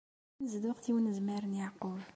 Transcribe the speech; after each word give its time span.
Tanezduɣt 0.35 0.85
i 0.89 0.91
unezmar 0.95 1.43
n 1.47 1.57
Yeɛqub. 1.59 2.01